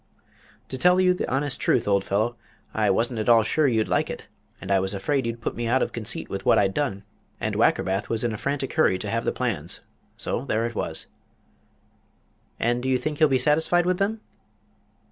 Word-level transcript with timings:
"To 0.69 0.79
tell 0.79 0.99
you 0.99 1.13
the 1.13 1.29
honest 1.31 1.59
truth, 1.59 1.87
old 1.87 2.03
fellow, 2.03 2.35
I 2.73 2.89
wasn't 2.89 3.19
at 3.19 3.29
all 3.29 3.43
sure 3.43 3.67
you'd 3.67 3.87
like 3.87 4.09
it, 4.09 4.25
and 4.59 4.71
I 4.71 4.79
was 4.79 4.95
afraid 4.95 5.27
you'd 5.27 5.41
put 5.41 5.55
me 5.55 5.67
out 5.67 5.83
of 5.83 5.91
conceit 5.93 6.27
with 6.27 6.43
what 6.43 6.57
I'd 6.57 6.73
done, 6.73 7.03
and 7.39 7.53
Wackerbath 7.55 8.09
was 8.09 8.23
in 8.23 8.33
a 8.33 8.37
frantic 8.37 8.73
hurry 8.73 8.97
to 8.97 9.11
have 9.11 9.25
the 9.25 9.31
plans 9.31 9.79
so 10.17 10.43
there 10.45 10.65
it 10.65 10.73
was." 10.73 11.05
"And 12.59 12.81
do 12.81 12.89
you 12.89 12.97
think 12.97 13.19
he'll 13.19 13.27
be 13.27 13.37
satisfied 13.37 13.85
with 13.85 13.99
them?" 13.99 14.21